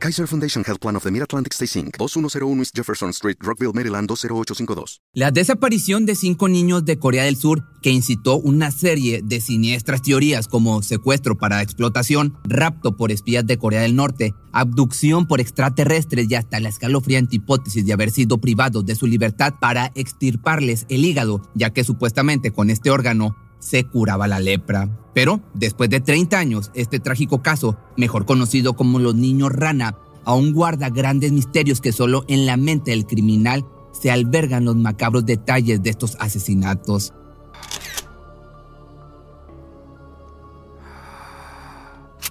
[0.00, 4.08] Kaiser Foundation Health Plan of the Mid-Atlantic Stay Inc., 2101 East Jefferson Street, Rockville, Maryland
[4.08, 5.02] 20852.
[5.12, 10.00] La desaparición de cinco niños de Corea del Sur, que incitó una serie de siniestras
[10.00, 16.30] teorías como secuestro para explotación, rapto por espías de Corea del Norte, abducción por extraterrestres
[16.30, 21.04] y hasta la escalofriante hipótesis de haber sido privados de su libertad para extirparles el
[21.04, 24.88] hígado, ya que supuestamente con este órgano se curaba la lepra.
[25.14, 30.52] Pero después de 30 años, este trágico caso, mejor conocido como los niños rana, aún
[30.52, 35.82] guarda grandes misterios que solo en la mente del criminal se albergan los macabros detalles
[35.82, 37.12] de estos asesinatos.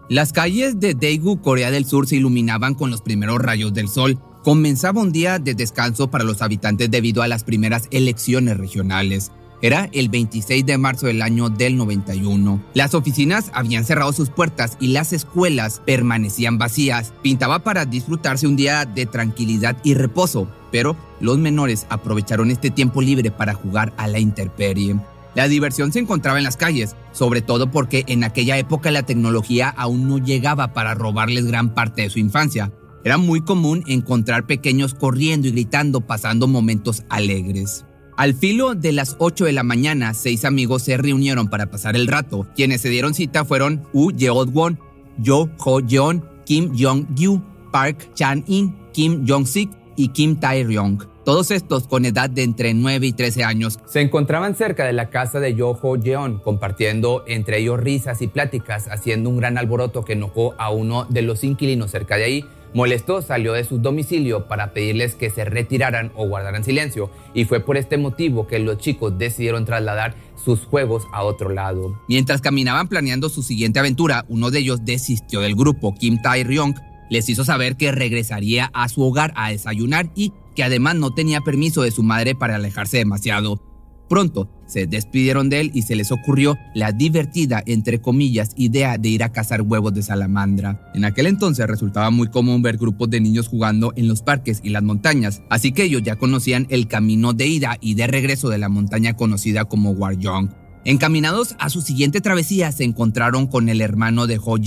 [0.10, 4.20] Las calles de Daegu, Corea del Sur, se iluminaban con los primeros rayos del sol.
[4.44, 9.32] Comenzaba un día de descanso para los habitantes debido a las primeras elecciones regionales.
[9.62, 12.64] Era el 26 de marzo del año del 91.
[12.74, 17.14] Las oficinas habían cerrado sus puertas y las escuelas permanecían vacías.
[17.22, 23.02] Pintaba para disfrutarse un día de tranquilidad y reposo, pero los menores aprovecharon este tiempo
[23.02, 24.96] libre para jugar a la intemperie.
[25.36, 29.70] La diversión se encontraba en las calles, sobre todo porque en aquella época la tecnología
[29.70, 32.72] aún no llegaba para robarles gran parte de su infancia.
[33.04, 37.86] Era muy común encontrar pequeños corriendo y gritando pasando momentos alegres.
[38.20, 42.06] Al filo de las 8 de la mañana, seis amigos se reunieron para pasar el
[42.06, 42.46] rato.
[42.54, 44.78] Quienes se dieron cita fueron Woo Yeod-won,
[45.26, 51.02] Jo Ho-jeon, Kim Jong-gyu, Park Chan-in, Kim Jong-sik y Kim Tae-ryong.
[51.24, 53.80] Todos estos con edad de entre 9 y 13 años.
[53.86, 58.90] Se encontraban cerca de la casa de Jo Ho-jeon, compartiendo entre ellos risas y pláticas,
[58.90, 63.22] haciendo un gran alboroto que enojó a uno de los inquilinos cerca de ahí, Molesto
[63.22, 67.78] salió de su domicilio para pedirles que se retiraran o guardaran silencio y fue por
[67.78, 72.00] este motivo que los chicos decidieron trasladar sus juegos a otro lado.
[72.08, 76.76] Mientras caminaban planeando su siguiente aventura, uno de ellos desistió del grupo, Kim Tae-ryong,
[77.10, 81.42] les hizo saber que regresaría a su hogar a desayunar y que además no tenía
[81.42, 83.60] permiso de su madre para alejarse demasiado.
[84.08, 89.10] Pronto se despidieron de él y se les ocurrió la divertida, entre comillas, idea de
[89.10, 90.92] ir a cazar huevos de salamandra.
[90.94, 94.70] En aquel entonces resultaba muy común ver grupos de niños jugando en los parques y
[94.70, 98.60] las montañas, así que ellos ya conocían el camino de ida y de regreso de
[98.60, 100.50] la montaña conocida como Warjong.
[100.86, 104.58] Encaminados a su siguiente travesía se encontraron con el hermano de Ho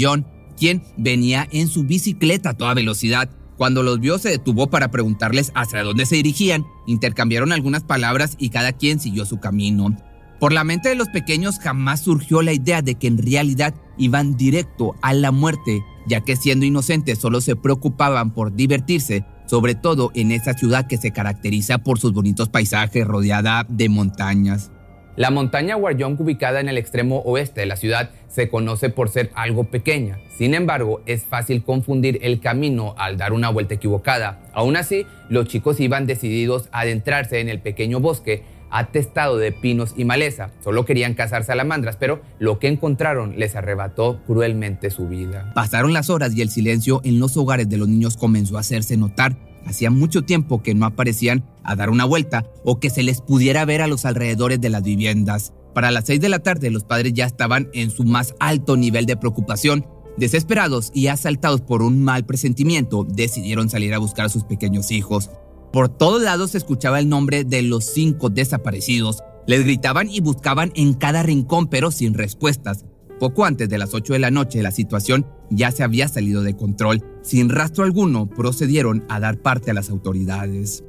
[0.58, 3.30] quien venía en su bicicleta a toda velocidad
[3.62, 8.48] cuando los vio se detuvo para preguntarles hacia dónde se dirigían, intercambiaron algunas palabras y
[8.48, 9.96] cada quien siguió su camino.
[10.40, 14.36] Por la mente de los pequeños jamás surgió la idea de que en realidad iban
[14.36, 20.10] directo a la muerte, ya que siendo inocentes solo se preocupaban por divertirse, sobre todo
[20.16, 24.72] en esa ciudad que se caracteriza por sus bonitos paisajes rodeada de montañas.
[25.14, 29.30] La montaña Warjong, ubicada en el extremo oeste de la ciudad, se conoce por ser
[29.34, 30.18] algo pequeña.
[30.38, 34.40] Sin embargo, es fácil confundir el camino al dar una vuelta equivocada.
[34.54, 39.92] Aún así, los chicos iban decididos a adentrarse en el pequeño bosque atestado de pinos
[39.98, 40.50] y maleza.
[40.64, 45.52] Solo querían cazar salamandras, pero lo que encontraron les arrebató cruelmente su vida.
[45.54, 48.96] Pasaron las horas y el silencio en los hogares de los niños comenzó a hacerse
[48.96, 49.36] notar
[49.66, 53.64] Hacía mucho tiempo que no aparecían a dar una vuelta o que se les pudiera
[53.64, 55.52] ver a los alrededores de las viviendas.
[55.74, 59.06] Para las 6 de la tarde los padres ya estaban en su más alto nivel
[59.06, 59.86] de preocupación.
[60.18, 65.30] Desesperados y asaltados por un mal presentimiento, decidieron salir a buscar a sus pequeños hijos.
[65.72, 69.22] Por todos lados se escuchaba el nombre de los cinco desaparecidos.
[69.46, 72.84] Les gritaban y buscaban en cada rincón, pero sin respuestas.
[73.18, 76.56] Poco antes de las 8 de la noche, la situación ya se había salido de
[76.56, 77.04] control.
[77.22, 80.84] Sin rastro alguno, procedieron a dar parte a las autoridades.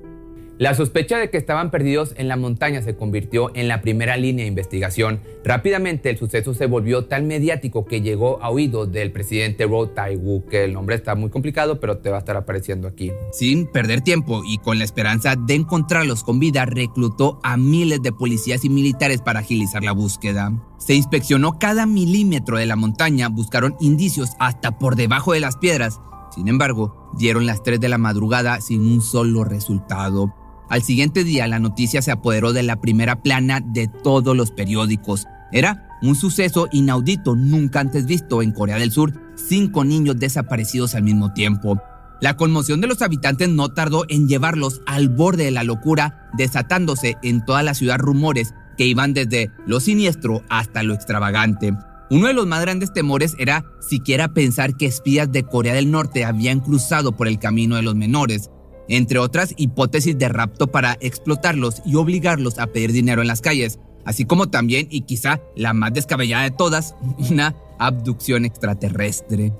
[0.59, 4.43] La sospecha de que estaban perdidos en la montaña se convirtió en la primera línea
[4.43, 5.19] de investigación.
[5.43, 10.45] Rápidamente el suceso se volvió tan mediático que llegó a oídos del presidente Ro Tai-woo,
[10.45, 13.11] que el nombre está muy complicado, pero te va a estar apareciendo aquí.
[13.31, 18.11] Sin perder tiempo y con la esperanza de encontrarlos con vida, reclutó a miles de
[18.11, 20.53] policías y militares para agilizar la búsqueda.
[20.77, 25.99] Se inspeccionó cada milímetro de la montaña, buscaron indicios hasta por debajo de las piedras.
[26.33, 30.33] Sin embargo, dieron las 3 de la madrugada sin un solo resultado.
[30.69, 35.27] Al siguiente día la noticia se apoderó de la primera plana de todos los periódicos.
[35.51, 41.03] Era un suceso inaudito nunca antes visto en Corea del Sur, cinco niños desaparecidos al
[41.03, 41.79] mismo tiempo.
[42.21, 47.17] La conmoción de los habitantes no tardó en llevarlos al borde de la locura, desatándose
[47.21, 51.73] en toda la ciudad rumores que iban desde lo siniestro hasta lo extravagante.
[52.09, 56.25] Uno de los más grandes temores era siquiera pensar que espías de Corea del Norte
[56.25, 58.49] habían cruzado por el camino de los menores,
[58.87, 63.79] entre otras hipótesis de rapto para explotarlos y obligarlos a pedir dinero en las calles,
[64.05, 66.95] así como también, y quizá la más descabellada de todas,
[67.31, 69.53] una abducción extraterrestre.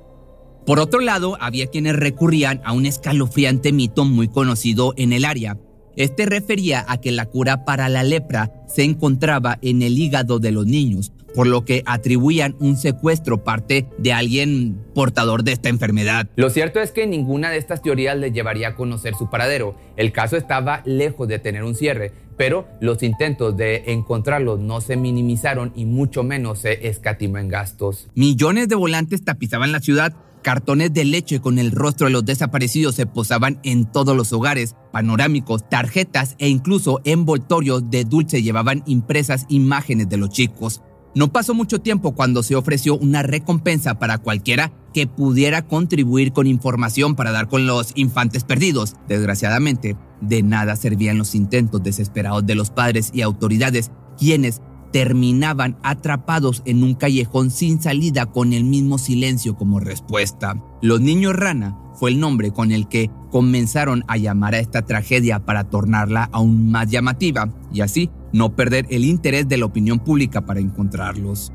[0.66, 5.58] Por otro lado, había quienes recurrían a un escalofriante mito muy conocido en el área.
[5.98, 10.52] Este refería a que la cura para la lepra se encontraba en el hígado de
[10.52, 16.30] los niños, por lo que atribuían un secuestro parte de alguien portador de esta enfermedad.
[16.36, 19.76] Lo cierto es que ninguna de estas teorías le llevaría a conocer su paradero.
[19.96, 24.98] El caso estaba lejos de tener un cierre, pero los intentos de encontrarlos no se
[24.98, 28.08] minimizaron y mucho menos se escatimó en gastos.
[28.16, 30.14] Millones de volantes tapizaban la ciudad
[30.44, 34.76] Cartones de leche con el rostro de los desaparecidos se posaban en todos los hogares.
[34.92, 40.82] Panorámicos, tarjetas e incluso envoltorios de dulce llevaban impresas imágenes de los chicos.
[41.16, 46.48] No pasó mucho tiempo cuando se ofreció una recompensa para cualquiera que pudiera contribuir con
[46.48, 48.96] información para dar con los infantes perdidos.
[49.08, 54.62] Desgraciadamente, de nada servían los intentos desesperados de los padres y autoridades, quienes
[54.92, 60.64] terminaban atrapados en un callejón sin salida con el mismo silencio como respuesta.
[60.82, 65.40] Los niños rana fue el nombre con el que comenzaron a llamar a esta tragedia
[65.40, 70.42] para tornarla aún más llamativa y así no perder el interés de la opinión pública
[70.42, 71.52] para encontrarlos.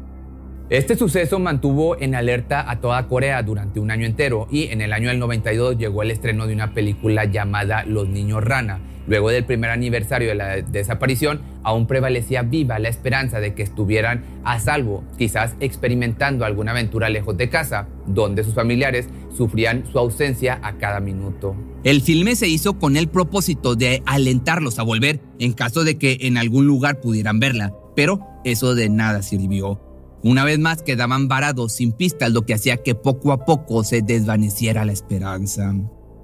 [0.70, 4.92] Este suceso mantuvo en alerta a toda Corea durante un año entero y en el
[4.92, 8.80] año del 92 llegó el estreno de una película llamada Los Niños Rana.
[9.08, 14.24] Luego del primer aniversario de la desaparición, aún prevalecía viva la esperanza de que estuvieran
[14.44, 20.60] a salvo, quizás experimentando alguna aventura lejos de casa, donde sus familiares sufrían su ausencia
[20.62, 21.56] a cada minuto.
[21.84, 26.18] El filme se hizo con el propósito de alentarlos a volver en caso de que
[26.22, 29.80] en algún lugar pudieran verla, pero eso de nada sirvió.
[30.22, 34.02] Una vez más quedaban varados sin pistas, lo que hacía que poco a poco se
[34.02, 35.72] desvaneciera la esperanza.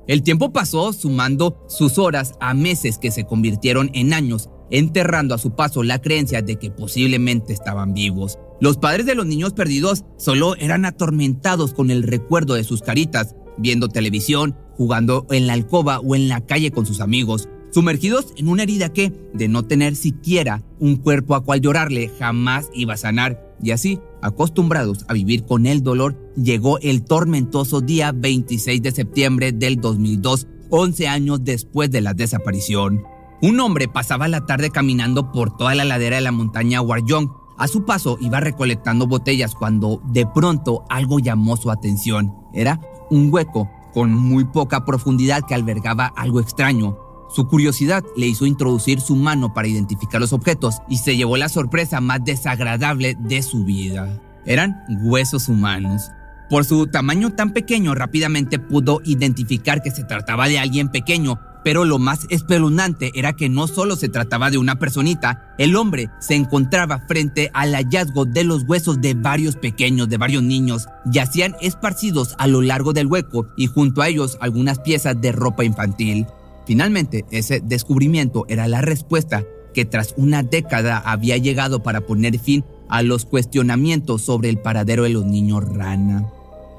[0.06, 5.38] El tiempo pasó sumando sus horas a meses que se convirtieron en años, enterrando a
[5.38, 8.38] su paso la creencia de que posiblemente estaban vivos.
[8.60, 13.34] Los padres de los niños perdidos solo eran atormentados con el recuerdo de sus caritas,
[13.56, 18.48] viendo televisión, jugando en la alcoba o en la calle con sus amigos, sumergidos en
[18.48, 22.98] una herida que, de no tener siquiera un cuerpo a cual llorarle, jamás iba a
[22.98, 23.53] sanar.
[23.64, 29.52] Y así, acostumbrados a vivir con el dolor, llegó el tormentoso día 26 de septiembre
[29.52, 33.04] del 2002, 11 años después de la desaparición.
[33.40, 37.32] Un hombre pasaba la tarde caminando por toda la ladera de la montaña Warjong.
[37.56, 42.34] A su paso iba recolectando botellas cuando de pronto algo llamó su atención.
[42.52, 46.98] Era un hueco con muy poca profundidad que albergaba algo extraño.
[47.34, 51.48] Su curiosidad le hizo introducir su mano para identificar los objetos y se llevó la
[51.48, 54.20] sorpresa más desagradable de su vida.
[54.46, 56.12] Eran huesos humanos.
[56.48, 61.84] Por su tamaño tan pequeño rápidamente pudo identificar que se trataba de alguien pequeño, pero
[61.84, 66.36] lo más espeluznante era que no solo se trataba de una personita, el hombre se
[66.36, 72.36] encontraba frente al hallazgo de los huesos de varios pequeños, de varios niños, yacían esparcidos
[72.38, 76.28] a lo largo del hueco y junto a ellos algunas piezas de ropa infantil.
[76.66, 79.44] Finalmente, ese descubrimiento era la respuesta
[79.74, 85.02] que tras una década había llegado para poner fin a los cuestionamientos sobre el paradero
[85.02, 86.30] de los niños rana.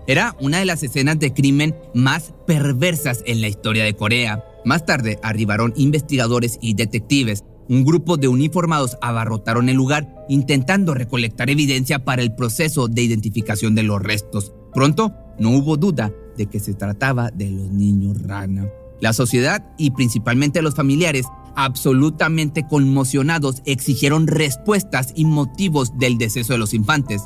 [0.08, 4.44] Era una de las escenas de crimen más perversas en la historia de Corea.
[4.64, 7.44] Más tarde arribaron investigadores y detectives.
[7.68, 13.74] Un grupo de uniformados abarrotaron el lugar intentando recolectar evidencia para el proceso de identificación
[13.74, 14.54] de los restos.
[14.74, 18.70] Pronto no hubo duda de que se trataba de los niños rana.
[19.02, 21.26] La sociedad y principalmente los familiares,
[21.56, 27.24] absolutamente conmocionados, exigieron respuestas y motivos del deceso de los infantes.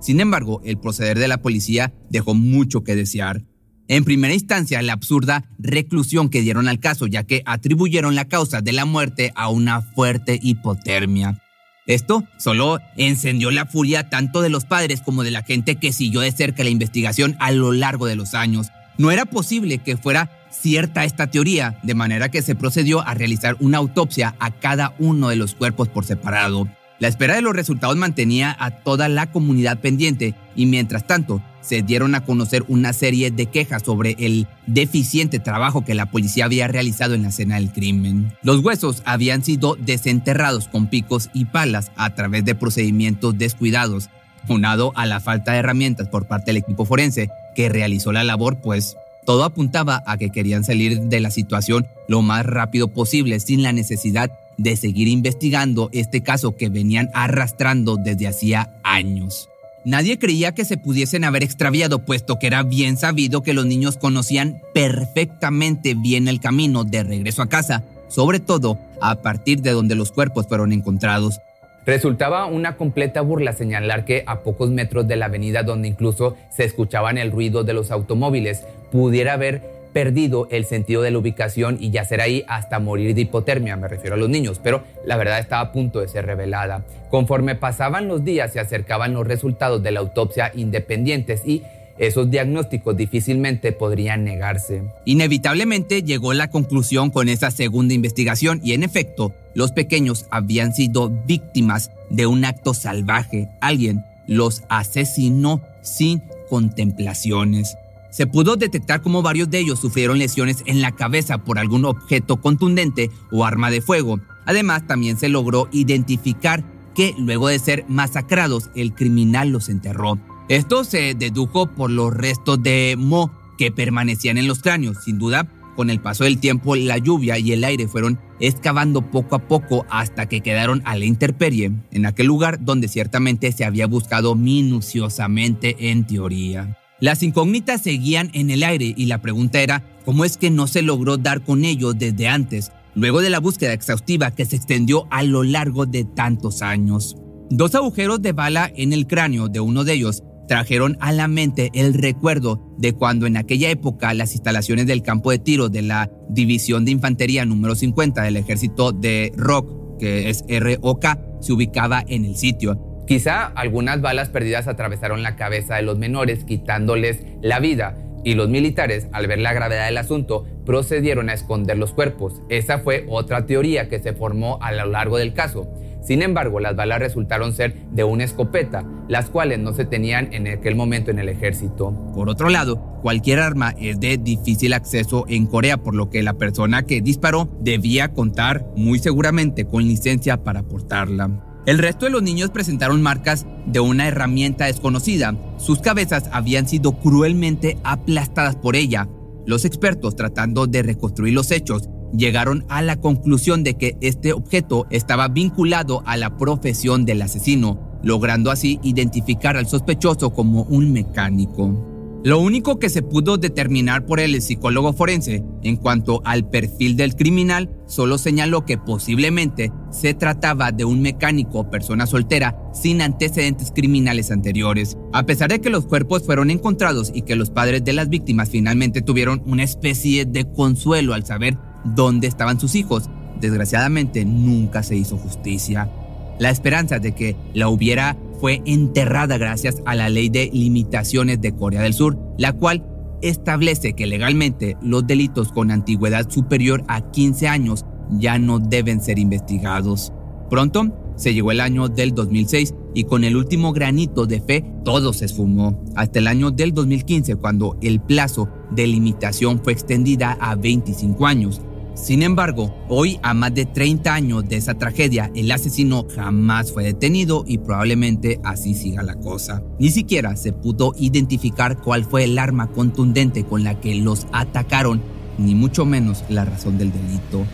[0.00, 3.42] Sin embargo, el proceder de la policía dejó mucho que desear.
[3.88, 8.60] En primera instancia, la absurda reclusión que dieron al caso, ya que atribuyeron la causa
[8.60, 11.42] de la muerte a una fuerte hipotermia.
[11.86, 16.20] Esto solo encendió la furia tanto de los padres como de la gente que siguió
[16.20, 18.68] de cerca la investigación a lo largo de los años.
[18.98, 23.56] No era posible que fuera cierta esta teoría, de manera que se procedió a realizar
[23.60, 26.68] una autopsia a cada uno de los cuerpos por separado.
[26.98, 31.82] La espera de los resultados mantenía a toda la comunidad pendiente y mientras tanto se
[31.82, 36.68] dieron a conocer una serie de quejas sobre el deficiente trabajo que la policía había
[36.68, 38.32] realizado en la escena del crimen.
[38.42, 44.08] Los huesos habían sido desenterrados con picos y palas a través de procedimientos descuidados,
[44.48, 48.58] unado a la falta de herramientas por parte del equipo forense que realizó la labor,
[48.60, 53.62] pues Todo apuntaba a que querían salir de la situación lo más rápido posible sin
[53.62, 59.48] la necesidad de seguir investigando este caso que venían arrastrando desde hacía años.
[59.84, 63.96] Nadie creía que se pudiesen haber extraviado, puesto que era bien sabido que los niños
[63.96, 69.96] conocían perfectamente bien el camino de regreso a casa, sobre todo a partir de donde
[69.96, 71.40] los cuerpos fueron encontrados.
[71.84, 76.62] Resultaba una completa burla señalar que a pocos metros de la avenida donde incluso se
[76.64, 81.90] escuchaban el ruido de los automóviles pudiera haber perdido el sentido de la ubicación y
[81.90, 85.62] yacer ahí hasta morir de hipotermia, me refiero a los niños, pero la verdad estaba
[85.62, 86.84] a punto de ser revelada.
[87.10, 91.62] Conforme pasaban los días se acercaban los resultados de la autopsia independientes y
[91.98, 94.82] esos diagnósticos difícilmente podrían negarse.
[95.04, 101.10] Inevitablemente llegó la conclusión con esa segunda investigación y en efecto, los pequeños habían sido
[101.10, 103.48] víctimas de un acto salvaje.
[103.60, 107.76] Alguien los asesinó sin contemplaciones.
[108.12, 112.42] Se pudo detectar cómo varios de ellos sufrieron lesiones en la cabeza por algún objeto
[112.42, 114.20] contundente o arma de fuego.
[114.44, 116.62] Además, también se logró identificar
[116.94, 120.18] que luego de ser masacrados, el criminal los enterró.
[120.50, 124.98] Esto se dedujo por los restos de mo que permanecían en los cráneos.
[125.02, 129.36] Sin duda, con el paso del tiempo, la lluvia y el aire fueron excavando poco
[129.36, 133.86] a poco hasta que quedaron a la intemperie, en aquel lugar donde ciertamente se había
[133.86, 136.76] buscado minuciosamente en teoría.
[137.02, 140.82] Las incógnitas seguían en el aire y la pregunta era cómo es que no se
[140.82, 145.24] logró dar con ellos desde antes, luego de la búsqueda exhaustiva que se extendió a
[145.24, 147.16] lo largo de tantos años.
[147.50, 151.72] Dos agujeros de bala en el cráneo de uno de ellos trajeron a la mente
[151.74, 156.08] el recuerdo de cuando en aquella época las instalaciones del campo de tiro de la
[156.30, 161.04] División de Infantería número 50 del Ejército de Rock, que es ROK,
[161.40, 162.91] se ubicaba en el sitio.
[163.06, 168.48] Quizá algunas balas perdidas atravesaron la cabeza de los menores quitándoles la vida y los
[168.48, 172.40] militares, al ver la gravedad del asunto, procedieron a esconder los cuerpos.
[172.48, 175.68] Esa fue otra teoría que se formó a lo largo del caso.
[176.02, 180.48] Sin embargo, las balas resultaron ser de una escopeta, las cuales no se tenían en
[180.48, 181.92] aquel momento en el ejército.
[182.14, 186.34] Por otro lado, cualquier arma es de difícil acceso en Corea, por lo que la
[186.34, 191.51] persona que disparó debía contar muy seguramente con licencia para portarla.
[191.64, 195.36] El resto de los niños presentaron marcas de una herramienta desconocida.
[195.58, 199.08] Sus cabezas habían sido cruelmente aplastadas por ella.
[199.46, 204.86] Los expertos tratando de reconstruir los hechos llegaron a la conclusión de que este objeto
[204.90, 211.91] estaba vinculado a la profesión del asesino, logrando así identificar al sospechoso como un mecánico.
[212.24, 217.16] Lo único que se pudo determinar por el psicólogo forense en cuanto al perfil del
[217.16, 223.72] criminal solo señaló que posiblemente se trataba de un mecánico o persona soltera sin antecedentes
[223.74, 224.96] criminales anteriores.
[225.12, 228.50] A pesar de que los cuerpos fueron encontrados y que los padres de las víctimas
[228.50, 233.10] finalmente tuvieron una especie de consuelo al saber dónde estaban sus hijos.
[233.40, 235.90] Desgraciadamente nunca se hizo justicia.
[236.38, 241.54] La esperanza de que la hubiera fue enterrada gracias a la ley de limitaciones de
[241.54, 242.84] Corea del Sur, la cual
[243.22, 249.18] establece que legalmente los delitos con antigüedad superior a 15 años ya no deben ser
[249.18, 250.12] investigados.
[250.50, 255.12] Pronto se llegó el año del 2006 y con el último granito de fe todo
[255.12, 260.56] se esfumó, hasta el año del 2015 cuando el plazo de limitación fue extendida a
[260.56, 261.60] 25 años.
[261.94, 266.84] Sin embargo, hoy, a más de 30 años de esa tragedia, el asesino jamás fue
[266.84, 269.62] detenido y probablemente así siga la cosa.
[269.78, 275.02] Ni siquiera se pudo identificar cuál fue el arma contundente con la que los atacaron,
[275.36, 277.44] ni mucho menos la razón del delito.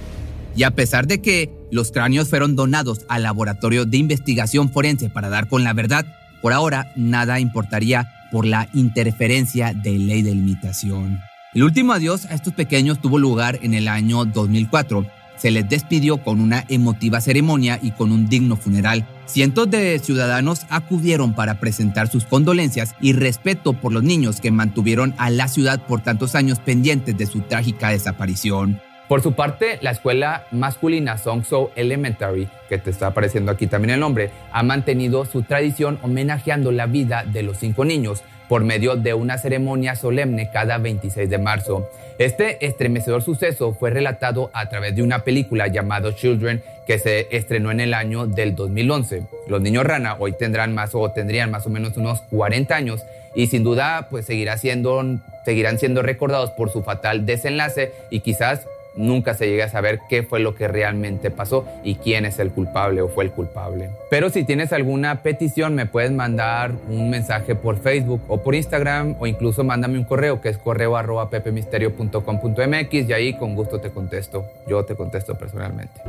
[0.54, 5.28] Y a pesar de que los cráneos fueron donados al laboratorio de investigación forense para
[5.28, 6.06] dar con la verdad,
[6.42, 11.20] por ahora nada importaría por la interferencia de ley de limitación.
[11.58, 15.04] El último adiós a estos pequeños tuvo lugar en el año 2004.
[15.36, 19.08] Se les despidió con una emotiva ceremonia y con un digno funeral.
[19.26, 25.16] Cientos de ciudadanos acudieron para presentar sus condolencias y respeto por los niños que mantuvieron
[25.18, 28.80] a la ciudad por tantos años pendientes de su trágica desaparición.
[29.08, 34.00] Por su parte, la escuela masculina Songso Elementary, que te está apareciendo aquí también el
[34.00, 39.14] nombre, ha mantenido su tradición homenajeando la vida de los cinco niños por medio de
[39.14, 41.90] una ceremonia solemne cada 26 de marzo.
[42.18, 47.70] Este estremecedor suceso fue relatado a través de una película llamada Children que se estrenó
[47.70, 49.22] en el año del 2011.
[49.46, 53.46] Los niños rana hoy tendrán más o tendrían más o menos unos 40 años y
[53.46, 55.04] sin duda pues seguirá siendo,
[55.44, 58.66] seguirán siendo recordados por su fatal desenlace y quizás
[58.98, 62.50] nunca se llegue a saber qué fue lo que realmente pasó y quién es el
[62.50, 63.90] culpable o fue el culpable.
[64.10, 69.16] Pero si tienes alguna petición, me puedes mandar un mensaje por Facebook o por Instagram
[69.18, 73.90] o incluso mándame un correo que es correo arroba pepemisterio.com.mx y ahí con gusto te
[73.90, 74.46] contesto.
[74.66, 76.00] Yo te contesto personalmente.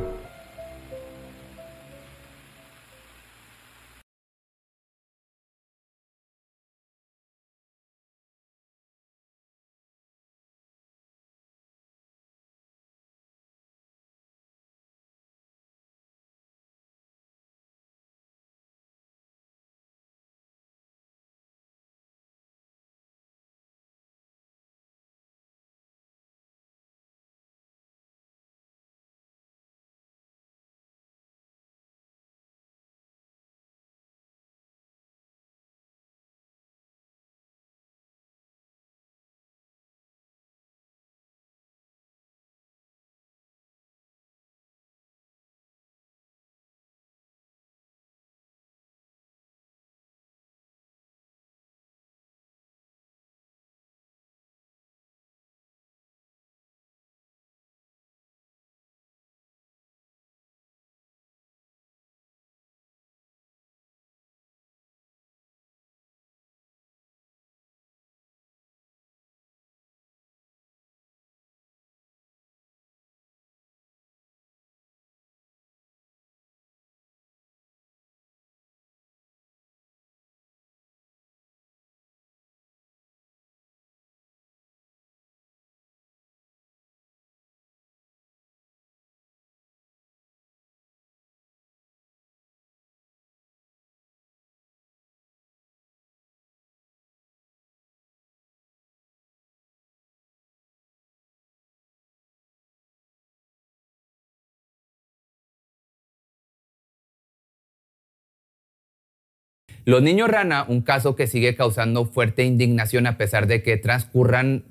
[109.90, 114.62] Los niños rana, un caso que sigue causando fuerte indignación a pesar de que transcurran...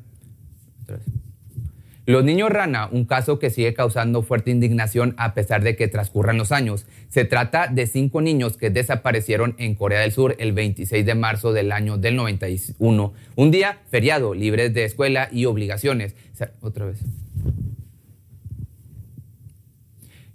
[2.05, 6.37] Los niños rana, un caso que sigue causando fuerte indignación a pesar de que transcurran
[6.37, 6.85] los años.
[7.09, 11.51] Se trata de cinco niños que desaparecieron en Corea del Sur el 26 de marzo
[11.51, 13.13] del año del 91.
[13.35, 16.15] Un día feriado, libres de escuela y obligaciones.
[16.61, 16.99] Otra vez.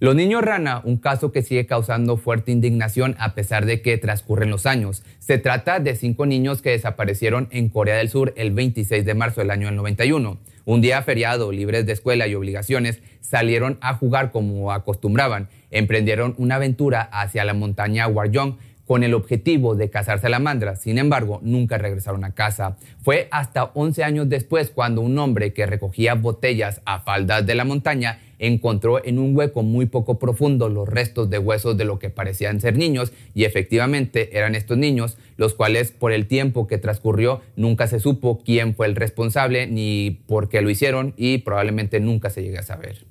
[0.00, 4.50] Los niños rana, un caso que sigue causando fuerte indignación a pesar de que transcurren
[4.50, 5.04] los años.
[5.20, 9.40] Se trata de cinco niños que desaparecieron en Corea del Sur el 26 de marzo
[9.40, 10.38] del año 91.
[10.64, 15.48] Un día feriado, libres de escuela y obligaciones, salieron a jugar como acostumbraban.
[15.70, 20.82] Emprendieron una aventura hacia la montaña Warjong con el objetivo de cazar salamandras.
[20.82, 22.76] Sin embargo, nunca regresaron a casa.
[23.02, 27.64] Fue hasta 11 años después cuando un hombre que recogía botellas a faldas de la
[27.64, 32.10] montaña encontró en un hueco muy poco profundo los restos de huesos de lo que
[32.10, 37.40] parecían ser niños y efectivamente eran estos niños, los cuales por el tiempo que transcurrió
[37.56, 42.30] nunca se supo quién fue el responsable ni por qué lo hicieron y probablemente nunca
[42.30, 43.06] se llegue a saber.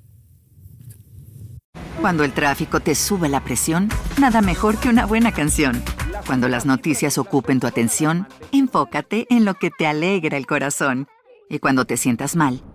[2.00, 3.88] Cuando el tráfico te sube la presión,
[4.20, 5.82] nada mejor que una buena canción.
[6.26, 11.06] Cuando las noticias ocupen tu atención, enfócate en lo que te alegra el corazón.
[11.48, 12.62] Y cuando te sientas mal,